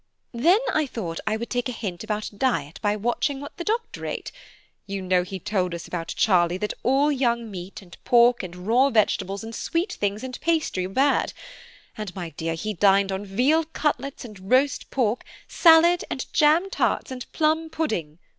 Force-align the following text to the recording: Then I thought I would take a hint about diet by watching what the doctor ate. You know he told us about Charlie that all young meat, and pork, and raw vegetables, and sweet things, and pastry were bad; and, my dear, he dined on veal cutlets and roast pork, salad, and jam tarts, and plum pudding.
Then 0.33 0.57
I 0.73 0.87
thought 0.87 1.19
I 1.27 1.37
would 1.37 1.51
take 1.51 1.69
a 1.69 1.71
hint 1.71 2.03
about 2.03 2.31
diet 2.35 2.79
by 2.81 2.95
watching 2.95 3.39
what 3.39 3.55
the 3.57 3.63
doctor 3.63 4.03
ate. 4.07 4.31
You 4.87 4.99
know 4.99 5.21
he 5.21 5.37
told 5.37 5.75
us 5.75 5.87
about 5.87 6.15
Charlie 6.17 6.57
that 6.57 6.73
all 6.81 7.11
young 7.11 7.51
meat, 7.51 7.83
and 7.83 7.95
pork, 8.03 8.41
and 8.41 8.65
raw 8.65 8.89
vegetables, 8.89 9.43
and 9.43 9.53
sweet 9.53 9.93
things, 9.93 10.23
and 10.23 10.41
pastry 10.41 10.87
were 10.87 10.93
bad; 10.95 11.33
and, 11.99 12.15
my 12.15 12.31
dear, 12.31 12.55
he 12.55 12.73
dined 12.73 13.11
on 13.11 13.23
veal 13.27 13.63
cutlets 13.63 14.25
and 14.25 14.49
roast 14.51 14.89
pork, 14.89 15.23
salad, 15.47 16.03
and 16.09 16.25
jam 16.33 16.71
tarts, 16.71 17.11
and 17.11 17.31
plum 17.31 17.69
pudding. 17.69 18.17